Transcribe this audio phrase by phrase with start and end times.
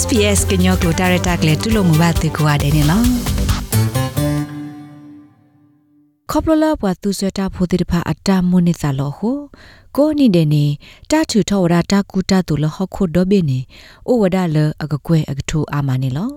[0.00, 3.06] SPS ကညောကိုဒါရတာကလေးတူလို့မဘာတေကွာတယ်နော်
[6.30, 9.30] ခေါပလလဘွာသူဆွတာဖိုတိတဖာအတာမွနိသလောဟု
[9.96, 10.64] ကိုနိဒေနေ
[11.10, 13.58] တာထူထောရာတာကူတာတူလဟခုဒဘိနေ
[14.08, 16.30] ဩဝဒလအကကွဲအကထူအာမနေလော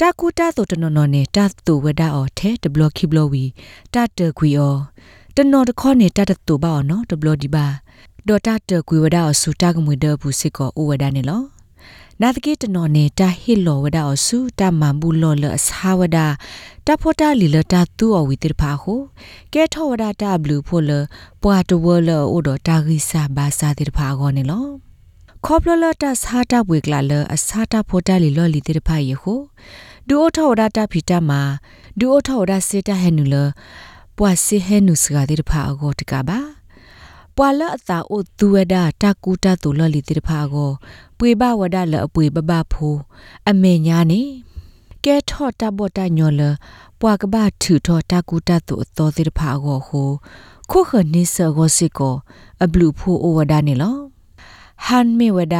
[0.00, 3.44] တာကူတာတူတနော်နော်နေတာတူဝဒအော်ထဲဒဘလခိဘလဝီ
[3.94, 4.76] တာတကွီအော
[5.36, 7.66] တနော်တခေါနေတာတတူပါအော်နော်ဒဘလဒီပါ
[8.26, 11.53] ဒေါ်တာတကွီဝဒအော်စူတာကမွေဒဘူးစစ်ကောဩဝဒနေလော
[12.22, 16.18] နာတကေတနော်နေတာဟီလောဝဒအော်စုတာမန်ဘူးလောလအစာဝဒ
[16.86, 18.94] တာဖောတာလီလတာတူအဝီတိဖာဟု
[19.52, 20.90] ကဲထောဝဒတာဘလူဖိုလ
[21.42, 24.66] ပွာတဝလောအိုဒတာဂိစာဘာစာတိဖာဂောနေလော
[25.44, 29.34] ခေါပလလတာစာတာပွေကလာလအစာတာဖောတာလီလောလီတိဖာယေဟု
[30.08, 31.40] ဒူအိုထောဝဒတာဖီတာမာ
[31.98, 33.36] ဒူအိုထောဝဒစေတာဟဲနူလ
[34.16, 36.53] ပွာစီဟဲနူစဂါတိဖာအဂောတကပါ
[37.36, 40.70] ပွာလအတာအိုသူဝဒတာကူတာတူလောလီတိဖာကို
[41.18, 42.96] ပွေဘဝဒလအပွေဘဘဖို
[43.48, 44.22] အမေညာနေ
[45.04, 46.42] ကဲထော့တဘောတညောလ
[47.00, 50.10] ပွာကဘာထူထော့တကူတတူအတော်တိဖာကိုဟို
[50.70, 52.14] ခုခနိစကိုစစ်ကို
[52.62, 53.96] အဘလူဖိုအိုဝဒနေလော
[54.84, 55.56] ဟန်မေဝဒ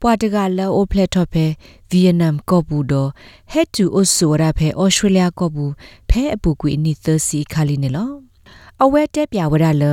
[0.00, 1.44] ပွာတကလောအိုဖလက်ထော့ဖဲ
[1.90, 3.10] ဗီယက်နမ်ကော့ဘူးတော့
[3.52, 5.72] ဟက်တူအိုဆိုရဖဲဩစတြေးလျကော့ဘူး
[6.08, 8.10] ဖဲအပူကွေနီသစီခါလီနေလော
[8.84, 9.84] အဝဲတက်ပြဝရလ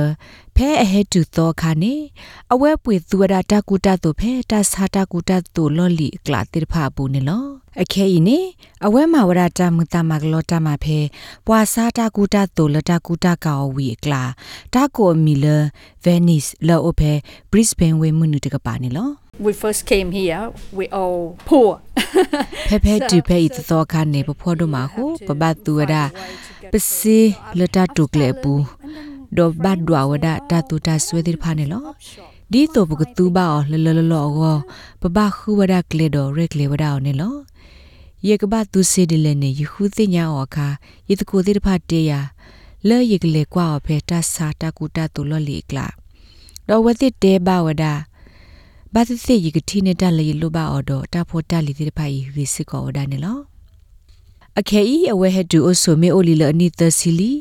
[0.56, 1.94] ဖဲအဟဲတူသောခါနေ
[2.52, 7.44] အဝဲပွေသူဝရတကူတတုဖဲတဆာတကူတတုလော်လီကလာတိဖာပူနေလော
[7.82, 8.38] အခဲဤနေ
[8.86, 10.98] အဝဲမဝရတမတမကလောတမဖဲ
[11.46, 14.22] ပွာစာတကူတတုလတကူတကောဝီကလာ
[14.74, 15.46] တကိုမီလ
[16.04, 17.12] ဗဲနီစ်လောအိုဖဲ
[17.50, 19.10] ဘရစ်ဘန်ဝေမွနုတကပါနေလော
[19.44, 20.42] we first came here
[20.78, 21.70] we all poor
[22.68, 25.94] ဖဲဖဲတူဖဲဤသောခါနေပဖောတို့မှာဟုပဘတူဝဒ
[26.72, 27.18] ပစီ
[27.58, 28.52] လတတုကလေပူ
[29.36, 31.84] ဒေါ်ဘတ်ဒွာဝဒတာတူတာဆွေးတိဖာနေလော
[32.52, 34.56] ဒီတော့ဘကတူပါလလလလောကို
[35.00, 37.34] ပပခုဝဒကလေဒိုရက်လေဝဒအောင်နေလော
[38.28, 40.68] ယေကဘသူစီဒီလေနေယခုသိညာောခါ
[41.08, 42.20] ယေတကိုတိဖာတေယာ
[42.88, 45.86] လဲယေကလေကွာဖေတာစာတာကူတာတူလောလီကလာ
[46.68, 47.84] တော့ဝတိတေဘဝဒ
[48.94, 53.49] ဘာသစီယေကတိနေတလေလောပါအော်တော့တာဖို့တလီတိဖာယီဝီစစ်ကောဝဒနေလော
[54.58, 57.32] အခဲဤအဝဲဟက်တူအဆိုမေအိုလီလအနိသစီလီ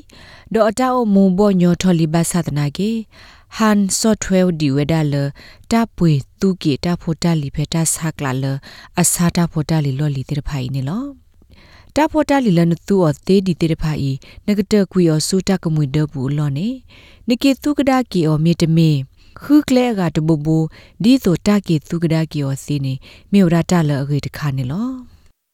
[0.53, 2.91] ဒေါ်တာအိုမူဘောညောထော်လီဘတ်သဒနာကေ
[3.57, 5.15] ဟန်ဆော့ထွဲဒီဝဲဒါလ
[5.71, 8.45] တာပွေသူကေတာဖိုတာလီဖက်တာဆာကလာလ
[9.01, 11.03] အစာတာဖိုတာလီလော်လီတေဖိုင်နေလော
[11.95, 14.15] တာဖိုတာလီလနသူအသေးဒီတေဖိုင်
[14.45, 16.67] နဂတကွီအောဆူတာကမွေဒဘူးလော်နေ
[17.27, 18.89] နိကေသူကဒါကီအောမြေတမေ
[19.41, 20.57] ခုကလေကတဘူဘူ
[21.03, 22.93] ဒီဆိုတာကေသူကဒါကီအောစီနေ
[23.31, 24.89] မြေရတာလအဂေတခါနေလော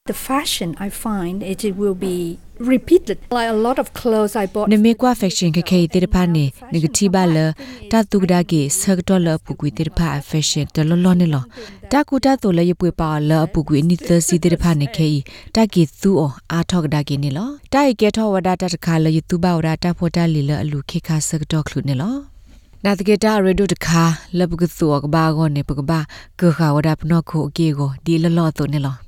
[0.07, 4.45] The fashion I find it, it will be repeated like a lot of clothes I
[4.53, 7.37] bought နမေကွာ fashion ခခေတေတဖာနေ negative လ
[7.91, 11.43] တာတုကဒါကေဆကတော့လပူကွေတေတဖာ fashion တလောလောနေလော
[11.91, 15.09] တာကူတာတိုလရပွေပါလပူကွေနိသစီတေတဖာနေခေ
[15.55, 22.15] တာကေသူအောအာထောကဒါကေနေလောတာကေကေထောဝဒတာတခါလယတူဘဝဒတာဖောတာလီလအလူခေခါဆကတော့ခလုနေလော
[22.83, 24.03] နာတကေတာရေဒိုတခါ
[24.37, 25.99] လပကသူကဘာဂောနေပကဘာ
[26.39, 29.04] ကခါဝဒပနောခိုအကေကိုဒီလလောတုန်နေလော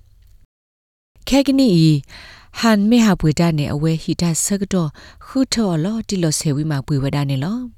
[1.29, 1.71] ခဲကနီ
[2.59, 4.89] ဟန်မေဟာပွေတာနေအဝဲဟီတာဆကတော့
[5.25, 7.76] ခုထော်လော်တီလော်ဆေဝီမှာပွေဝဒနေလော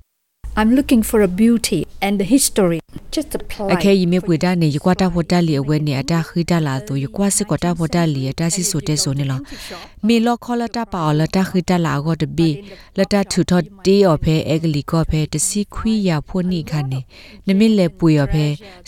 [0.60, 2.80] I'm looking for a beauty and the history
[3.16, 9.40] just apply အခဲယီမေပွေတာနေယကွာတာဖော်တာလီအဝဲနေအတာခိတာလာသူယကွာစစ်ကွာတာဖော်တာလီအတာစီဆိုတဲ့ဆိုနေလော
[10.08, 12.50] မေလောခေါ်လတာပါလတာခိတာလာကိုတဘီ
[12.98, 17.00] လတာထူထော်တေးော်ဖဲအဂလီကောဖဲတစီခွီယာဖိုနိခါနေ
[17.48, 18.46] နမစ်လေပွေော်ဖဲ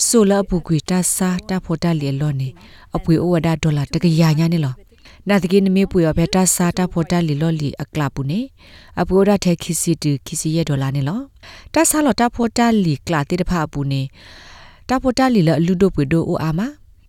[0.08, 2.50] ဆိုလအပူကွေတာစာတာဖော်တာလီလောနေ
[2.96, 4.74] အပွေဩဝဒဒေါ်လာတကရညာနေလော
[5.30, 8.40] နာတကိနမေပွေဘက်တာစာတာဖော်တာလီလော်လီအကလာပူနေ
[9.02, 11.20] အပူရတဲ့ခီစီတူခီစီရဲ့ဒေါ်လာနေလော
[11.74, 14.02] တာဆာလော်တာဖော်တာလီကလာတိတဖာပူနေ
[14.90, 16.60] တာဖော်တာလီလလူဒိုပွေဒိုအိုအာမ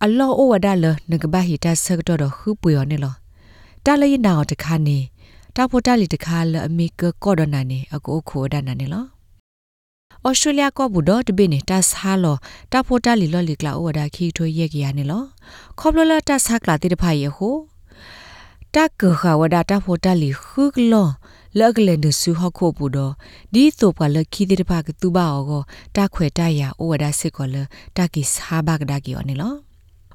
[0.03, 3.13] အလောဩဝဒလနကဘဟီတာဆကတော့တော့ခူပွေရောနေလော
[3.85, 4.97] တာလီနာတခါနေ
[5.55, 9.05] တာဖော်တာလီတခါလအမေကကော်ဒနာနေအကိုခိုဒနာနေလော
[10.25, 12.35] ဩစတြေးလျကဘူတော့တပိနေတာဆာလော
[12.71, 15.23] တာဖိုတာလီလော်လီကလာဩဝဒါခီထွေးရက်ကြရနေလော
[15.79, 17.55] ခေါပလလတာဆာကလာတိတဖာယေဟို
[18.75, 21.09] တာကခဝဒတာဖိုတာလီခုကလော
[21.59, 23.13] လကလန်ဒဆူဟခုပူတော့
[23.53, 25.61] ဒီဆိုပလခီတိတပါကတူပါအောကို
[25.95, 27.55] တာခွေတရအိုဝဒစစ်ကောလ
[27.97, 29.53] တာကိစာဘကဒါကီယောနေလော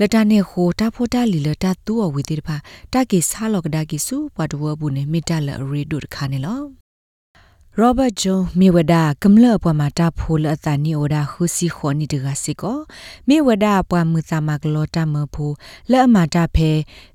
[0.00, 2.56] လတနေခိုတာဖိုတာလီလတာတူအဝီတိဖာ
[2.92, 6.77] တာကေဆာလောကဒါကေစုပွားတဝဘူးနေမိတလရီဒုတ်ခါနေလော
[7.80, 12.78] ရောဘတ်ဂျွန်မြေဝဒကမ္လပွားမာတာဖိုလအတနီအိုဒါခုစီခေါနီတကစီကို
[13.28, 15.46] မြေဝဒပွားမှုသမကလောတာမဖူ
[15.90, 16.70] လဲအမာတာဖဲ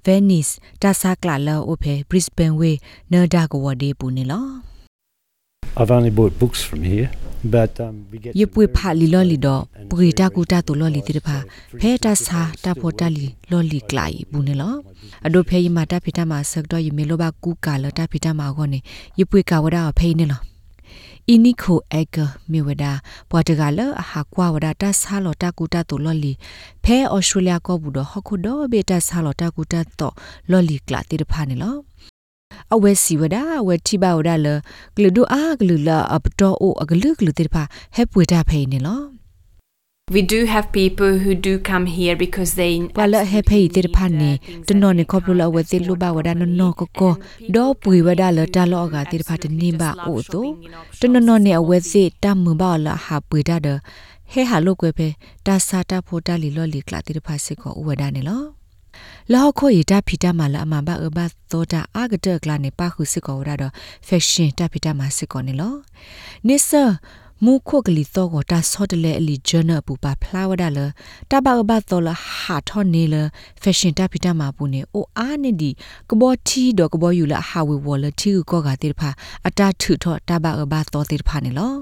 [0.06, 0.48] ဗဲနစ်
[0.81, 2.71] တာဆာကလာလောအိုဖဲဘရစ်ဘန်ဝေ
[3.12, 4.45] နော်ဒါကဝဒီပူနေလော
[5.80, 7.09] I've only bought books from here,
[7.56, 11.38] but um, we get ယ some ပွေ very ဖာလီလော်လီတော့ and ပဂီတာကူတာတူလော်လီတိတဖာ
[11.81, 14.75] ဖဲတာစာတာပေါ်တာလီလော်လီကလိုက်ဘူးနေလော
[15.25, 18.80] အဒိုဖဲယမတာဖိတာမှာဆက်တော့ယမေလိုဘကူကာလတာဖိတာမှာကောနေ
[19.19, 20.52] ယပွေကဝဒါဖဲနေလော
[21.29, 22.17] အီနီခိုအက်က
[22.51, 22.91] မြေဝဒါ
[23.29, 26.33] ပွာတကလအဟာကွာဝဒါတာဆာလောတာကူတာတူလော်လီ
[26.83, 30.13] ဖဲအော်စတြေးလျကောဘူးတော့ဟခုတော့ဘေတာဆာလောတာကူတာတော့
[30.51, 31.75] လော်လီကလာတိတဖာနေလော
[32.73, 34.47] အဝဲစီဝဒအဝဲတိဘဝဒလ
[34.95, 37.63] ဂလူဒူအာဂလူလာအပတော်အိုအဂလူဂလူတိဖာ
[37.95, 39.01] ဟက်ပွေတာဖေးနေလော
[40.11, 44.31] We do have people who do come here because they ဝါလဟေဖေးတိဖာနေ
[44.67, 47.13] တနော်နေခေါပလိုလအဝဲတိလူဘဝဒနနောကကော
[47.55, 50.45] ဒေါ်ပွေဝဒလတာလောကတိဖာတနေပါအိုတို
[51.00, 53.67] တနော်နော်နေအဝဲတိတမ္မဘလဟာပွေတာဒ
[54.31, 55.07] ဟေဟာလုကွယ်ဖေ
[55.45, 58.41] တာစာတာဖိုတာလီလောလီကလာတိဖာစစ်ကောဥဝဒနေလော
[59.33, 61.19] လောခိုရီတာဖီတာမလာအမဘာအဘ
[61.51, 63.71] သောတာအာဂတကလာနေပါခုစစ်ကောရတော့
[64.07, 65.73] ဖက်ရှင်တာဖီတာမစစ်ကောနေလော
[66.47, 66.83] နိဆာ
[67.45, 70.80] မူခုကလီတော့ကိုတာဆော့တလေအလီဂျာနာပူပါဖလာဝဒါလ
[71.31, 72.10] တဘာဘတော်လ
[72.40, 73.16] ဟာထောနေလ
[73.62, 75.72] ဖက်ရှင်တာဖီတာမပူနေအိုအားနေဒီ
[76.10, 79.10] ကဘောတီတော့ကဘောယူလာဟာဝေဝလတီကိုကတိဖာ
[79.48, 81.74] အတာထုထောတဘာဘတော်တိဖာနေလော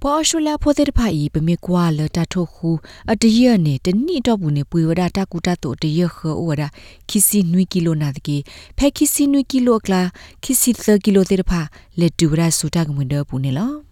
[0.00, 2.70] ပေါ်အရှူလာဖိုတဲ့ဖာဤပမေကွာလတထုတ်ခု
[3.12, 6.62] အတရနဲ့တနိတော့ဘူးနေပွေဝဒတာကူတာတို့တရခောဝဒ
[7.08, 8.36] ခီစီနွီကီလိုနာတကေ
[8.78, 10.02] ဖဲခီစီနွီကီလိုကလာ
[10.42, 11.60] ခီစီ30ကီလိုတဲ့ဖာ
[11.98, 13.83] လက်တူရဆူတာကမွန်ဒဘူးနေလော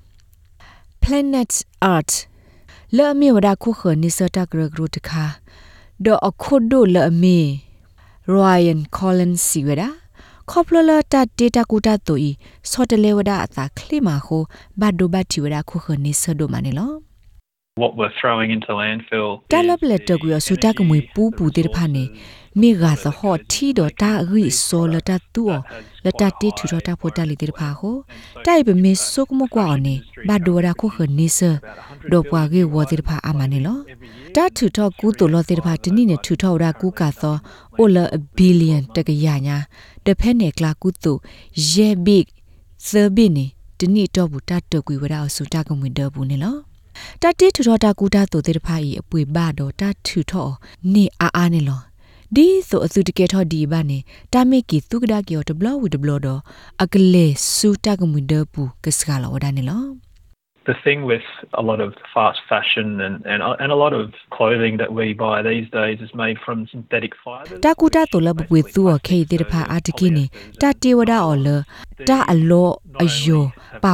[1.04, 1.52] planet
[1.94, 2.12] art
[2.96, 5.25] လဲ့မေဝဒခုခနိစတာဂရဂရုတခါ
[6.04, 7.38] ဒေါ်အခုဒိုလဲ့မေ
[8.37, 9.82] Ryan Collins စီဝဒ
[10.50, 12.31] ခေါပလလတာဒေတာကူတာတူဤ
[12.70, 14.43] စောတလေဝဒအသာခလိမာခို
[14.81, 16.93] ဘတ်ဒိုဘတ်တီဝဒခုခနိစဒိုမနေလော
[17.82, 20.81] what we're throwing into landfill တာလပလက်တကူရဆူတာက
[22.60, 25.44] မွေပူပူတေဖာနေမိဂါသဟောထီဒတာရီဆိုလတာတူ
[26.04, 27.96] လတာတီထူရတာဖိုတာလီတေဖာဟို
[28.46, 29.94] တိုင်ပမေဆုကမကွာနေ
[30.28, 31.40] ဘဒိုရာခုခနိစ
[32.12, 33.78] ဒေါ်ပွားကေဝတေဖာအမနေလော
[34.34, 37.37] တာထူထောကူတူလောတေဖာတနိနေထူထောရာကူကာသော
[37.78, 38.04] အိုလာ
[38.37, 39.56] ဘီလီယံတကရညာ
[40.06, 41.12] တဖက်နေကလာကူတူ
[41.70, 42.19] ယေဘိ
[42.88, 43.46] သဘိနေ
[43.78, 46.56] တနိတော့ဘူးတတ်တကွေဝရအဆူတာကမွေဒဘူးနေလော
[47.22, 50.49] တတိထူထောတာကူတာတူတေတဖာဤအပွေဘတော့တထူထော
[50.93, 51.81] နေအားအားနေလော
[52.37, 53.99] ဒီဆိုအစုတကယ်ထောဒီဘာနေ
[54.32, 56.40] တာမေကီသူကဒါကီယောတဘလဝဒဘလတော့
[56.82, 59.84] အကလေစူတာကမွေဒပူကစကလာဝဒနေလော
[60.70, 64.05] the thing with a lot of fast fashion and, and and a lot of
[64.37, 70.25] clothing that we buy these days is made from synthetic fibers တာကူတာတိုလဘပွေသူအခေတေတဖာအာတကိနေ
[70.62, 71.49] တာတေဝဒအော်လ
[72.09, 72.71] တာအလော
[73.02, 73.45] အယော
[73.83, 73.92] ပါ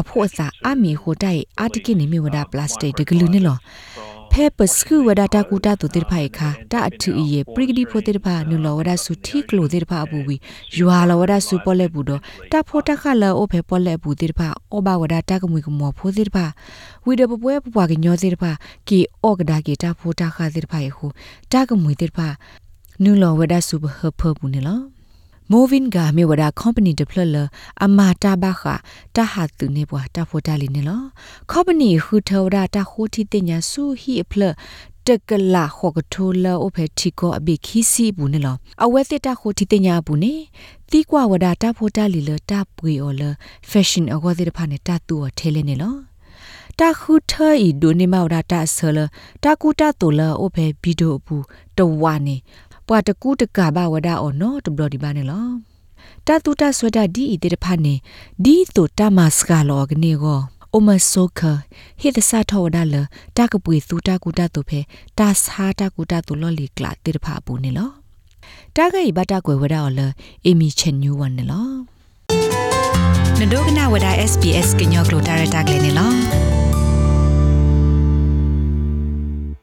[4.38, 10.36] ဖို့အစာအမီဟိုတိုင်အာတကိနေမြဝဒပလတ်စတစ်တကလူနေလောဖဲပစကူဝဒတာကူတာတိုတေတဖိုင်ခါတာအထူအေပရိဂဒီဖိုတေတဖာနူလောဝဒဆုတီကလိုတေတဖာအပူဝီ
[10.76, 12.20] ယွာလောဝဒဆုပေါ်လက်ဘူးတော့
[12.52, 16.44] တာဖိုတာခလာအိုဖဲပေါ်လက်ဘူးတေတဖာအောဘဝဒတာကမွေကမောဖိုတေတဖာ
[17.06, 18.50] ဝီဒပပွဲပပွားကညောတေတဖာ
[18.88, 21.06] ကီအောကဒါကီတာဖိုတာခါတေတဖာယခု
[21.52, 22.28] တာကမွေတေတဖာ
[23.02, 24.97] နူလောဝဒဆုဘဟဖဘူးနေလော
[25.50, 27.48] Movin ga me wada company deployer
[27.84, 28.74] ama ta ba kha
[29.14, 30.98] ta ha tu ne bwa ta pho ta li ne lo
[31.52, 34.42] company hu thawda ta ho thi te nya su hi apl
[35.08, 40.34] တကလာခေါကထိုလာအိုဖက်တီကိုအဘိခီစီဘူးနေလောအဝဲစစ်တာခိုတီတညာဘူးနေ
[40.90, 43.22] တီကွာဝဒတာဖိုတာလီလတာပွေအော်လ
[43.68, 45.94] ဖက်ရှင်အကောဒီဖာနေတာတူထဲလဲနေလော
[46.78, 48.98] တာခုထာဤဒိုနေမောဒါတာဆလ
[49.44, 51.44] တာကူတာတိုလာအိုဖက်ဗီဒီယိုဘူး
[51.76, 52.36] တဝါနေ
[52.88, 55.48] ပွာတကူတကဘာဝဒါအော်နော်တဘလဒီဘာနေလော
[56.26, 57.94] တာတူတာဆွဒဒီဤတေတဖာနေ
[58.44, 60.40] ဒီတိုတာမတ်စကလောကနေကို
[60.76, 61.40] အမဆိုခ
[62.00, 62.96] ဟိတစာထောဒါလ
[63.36, 64.80] တာကပွေသူတာကူတာတုဖေ
[65.18, 67.90] တာစာတာကူတာတုလောလီကလာတေတဖာဘူးနေလော
[68.76, 70.00] တာဂိဘတာကွယ်ဝဒါအော်လ
[70.46, 71.70] အီမီချန်ညူဝန်နေလော
[73.38, 76.57] နဒိုကနာဝဒ SPS ကညောကလိုတာရတာကလေးနေလော